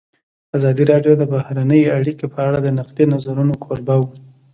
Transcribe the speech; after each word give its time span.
ازادي 0.57 0.83
راډیو 0.91 1.13
د 1.17 1.23
بهرنۍ 1.33 1.81
اړیکې 1.97 2.25
په 2.33 2.39
اړه 2.47 2.59
د 2.61 2.67
نقدي 2.79 3.05
نظرونو 3.13 3.53
کوربه 3.63 3.95
وه. 3.99 4.09